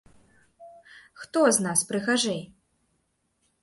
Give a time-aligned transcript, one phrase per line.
[1.25, 2.43] Хто з нас прыгажэй?